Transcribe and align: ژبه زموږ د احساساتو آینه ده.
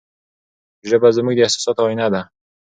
ژبه 0.89 1.07
زموږ 1.17 1.33
د 1.35 1.39
احساساتو 1.45 1.81
آینه 1.89 2.07
ده. 2.13 2.21